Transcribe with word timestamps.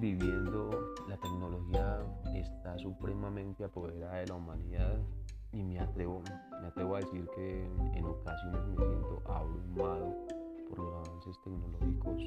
viviendo, 0.00 0.94
la 1.08 1.16
tecnología 1.16 2.00
está 2.34 2.78
supremamente 2.78 3.64
apoderada 3.64 4.16
de 4.16 4.26
la 4.26 4.34
humanidad 4.34 4.98
y 5.52 5.62
me 5.62 5.80
atrevo, 5.80 6.22
me 6.60 6.68
atrevo 6.68 6.96
a 6.96 7.00
decir 7.00 7.28
que 7.34 7.64
en 7.94 8.04
ocasiones 8.04 8.60
me 8.66 8.76
siento 8.76 9.22
abrumado 9.26 10.14
por 10.68 10.78
los 10.78 11.06
avances 11.06 11.36
tecnológicos 11.42 12.22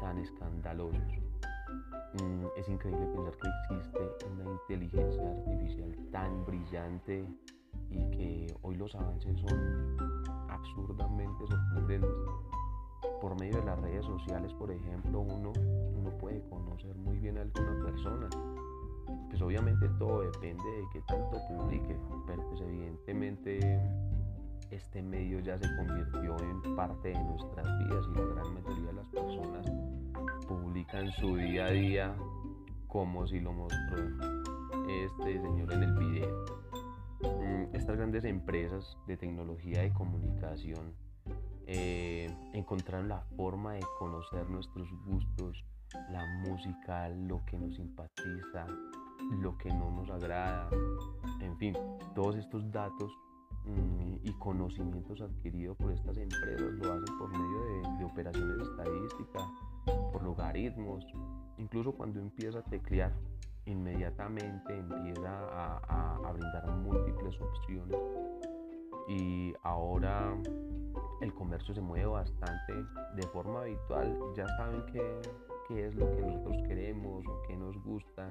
tan 0.00 0.18
escandalosos. 0.18 1.00
Mm, 2.14 2.46
es 2.56 2.68
increíble 2.68 3.06
pensar 3.06 3.36
que 3.36 3.74
existe 3.74 4.26
una 4.32 4.50
inteligencia 4.50 5.30
artificial 5.30 5.96
tan 6.10 6.44
brillante 6.44 7.26
y 7.90 8.10
que 8.10 8.56
hoy 8.62 8.76
los 8.76 8.94
avances 8.94 9.38
son 9.40 9.96
absurdamente 10.48 11.46
sorprendentes 11.46 12.47
por 13.20 13.38
medio 13.38 13.58
de 13.58 13.64
las 13.64 13.80
redes 13.80 14.04
sociales, 14.04 14.52
por 14.54 14.70
ejemplo, 14.70 15.20
uno, 15.20 15.52
uno 15.96 16.10
puede 16.18 16.40
conocer 16.48 16.96
muy 16.96 17.18
bien 17.18 17.38
a 17.38 17.42
alguna 17.42 17.84
persona 17.84 18.28
pues 19.28 19.40
obviamente 19.42 19.88
todo 19.98 20.22
depende 20.22 20.64
de 20.64 20.84
qué 20.92 21.00
tanto 21.02 21.38
publique, 21.48 21.96
pero 22.26 22.48
pues 22.48 22.60
evidentemente 22.60 23.80
este 24.70 25.02
medio 25.02 25.40
ya 25.40 25.56
se 25.56 25.68
convirtió 25.76 26.36
en 26.40 26.76
parte 26.76 27.08
de 27.08 27.24
nuestras 27.24 27.66
vidas 27.78 28.06
y 28.10 28.18
la 28.18 28.24
gran 28.34 28.54
mayoría 28.54 28.86
de 28.86 28.92
las 28.92 29.08
personas 29.08 29.66
publican 30.46 31.10
su 31.12 31.36
día 31.36 31.66
a 31.66 31.70
día 31.70 32.16
como 32.86 33.26
si 33.26 33.40
lo 33.40 33.52
mostró 33.52 33.96
este 34.88 35.40
señor 35.40 35.72
en 35.72 35.82
el 35.82 35.94
video. 35.94 36.44
Mm, 37.20 37.74
estas 37.74 37.96
grandes 37.96 38.24
empresas 38.24 38.96
de 39.06 39.16
tecnología 39.16 39.84
y 39.84 39.90
comunicación 39.90 40.94
eh, 41.66 42.07
encontraron 42.52 43.08
la 43.08 43.20
forma 43.36 43.74
de 43.74 43.84
conocer 43.98 44.48
nuestros 44.48 44.88
gustos, 45.04 45.64
la 46.10 46.24
música, 46.42 47.08
lo 47.08 47.44
que 47.46 47.58
nos 47.58 47.74
simpatiza, 47.74 48.66
lo 49.40 49.56
que 49.58 49.70
no 49.70 49.90
nos 49.90 50.10
agrada, 50.10 50.68
en 51.40 51.56
fin, 51.58 51.74
todos 52.14 52.36
estos 52.36 52.70
datos 52.70 53.10
mm, 53.64 54.16
y 54.22 54.32
conocimientos 54.38 55.20
adquiridos 55.20 55.76
por 55.76 55.92
estas 55.92 56.16
empresas 56.16 56.72
lo 56.72 56.92
hacen 56.92 57.18
por 57.18 57.30
medio 57.30 57.98
de, 57.98 58.04
operaciones 58.04 58.68
estadísticas, 58.68 59.42
por 60.12 60.22
logaritmos, 60.22 61.04
incluso 61.58 61.92
cuando 61.92 62.20
empieza 62.20 62.60
a 62.60 62.62
teclear, 62.62 63.12
inmediatamente 63.66 64.76
empieza 64.76 65.30
a, 65.30 66.16
a 66.16 66.32
brindar 66.32 66.66
múltiples 66.76 67.38
opciones 67.40 67.98
y 69.08 69.54
ahora 69.62 70.36
el 71.20 71.34
comercio 71.34 71.74
se 71.74 71.80
mueve 71.80 72.06
bastante 72.06 72.74
de 73.16 73.22
forma 73.28 73.62
habitual, 73.62 74.16
ya 74.36 74.46
saben 74.56 74.84
qué, 74.92 75.20
qué 75.66 75.86
es 75.86 75.94
lo 75.94 76.10
que 76.14 76.22
nosotros 76.22 76.56
queremos 76.68 77.26
o 77.26 77.42
qué 77.48 77.56
nos 77.56 77.76
gusta. 77.82 78.30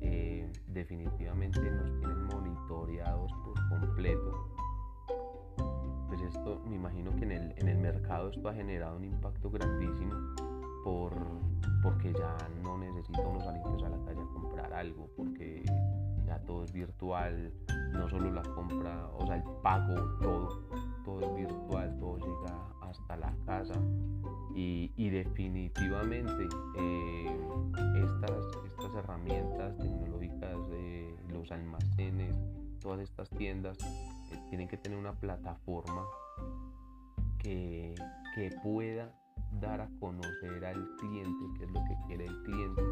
Eh, 0.00 0.50
definitivamente 0.68 1.60
nos 1.60 1.90
tienen 1.98 2.24
monitoreados 2.24 3.32
por 3.44 3.68
completo. 3.68 4.48
Pues 6.08 6.20
esto 6.22 6.60
me 6.66 6.76
imagino 6.76 7.14
que 7.16 7.24
en 7.24 7.32
el, 7.32 7.54
en 7.56 7.68
el 7.68 7.78
mercado 7.78 8.30
esto 8.30 8.48
ha 8.48 8.54
generado 8.54 8.96
un 8.96 9.04
impacto 9.04 9.50
grandísimo 9.50 10.14
por, 10.82 11.14
porque 11.82 12.12
ya 12.12 12.36
no 12.62 12.78
necesito 12.78 13.22
unos 13.28 13.44
salir 13.44 13.62
a 13.84 13.88
la 13.88 14.04
calle 14.04 14.20
comprar 14.32 14.72
algo, 14.72 15.08
porque 15.16 15.62
ya 16.26 16.38
todo 16.40 16.64
es 16.64 16.72
virtual, 16.72 17.52
no 17.92 18.08
solo 18.08 18.30
la 18.30 18.42
compra, 18.42 19.08
o 19.16 19.26
sea, 19.26 19.36
el 19.36 19.42
pago, 19.62 19.94
todo, 20.20 20.62
todo 21.04 21.20
es 21.20 21.34
virtual, 21.34 21.98
todo 21.98 22.18
llega 22.18 22.70
hasta 22.82 23.16
la 23.16 23.34
casa. 23.46 23.74
Y, 24.54 25.10
definitivamente 25.10 26.48
eh, 26.76 27.40
estas, 27.96 28.46
estas 28.66 28.94
herramientas 28.94 29.76
tecnológicas, 29.78 30.56
los 31.32 31.50
almacenes, 31.50 32.36
todas 32.80 33.00
estas 33.00 33.28
tiendas 33.30 33.78
eh, 34.32 34.38
tienen 34.50 34.68
que 34.68 34.76
tener 34.76 34.98
una 34.98 35.14
plataforma 35.14 36.04
que, 37.38 37.94
que 38.34 38.50
pueda 38.62 39.12
dar 39.60 39.80
a 39.80 39.88
conocer 39.98 40.64
al 40.64 40.96
cliente 40.96 41.44
qué 41.58 41.64
es 41.64 41.70
lo 41.70 41.80
que 41.84 41.96
quiere 42.06 42.26
el 42.26 42.42
cliente, 42.42 42.82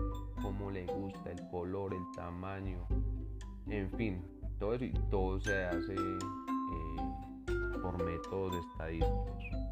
cómo 0.43 0.71
le 0.71 0.87
gusta 0.87 1.31
el 1.31 1.49
color, 1.51 1.95
el 1.95 2.05
tamaño, 2.17 2.87
en 3.67 3.91
fin, 3.93 4.25
todo 4.59 4.75
y 4.75 4.93
todo 5.11 5.41
se 5.41 5.65
hace 5.65 5.95
eh, 5.95 6.97
por 7.83 8.03
métodos 8.05 8.55
estadísticos. 8.73 9.68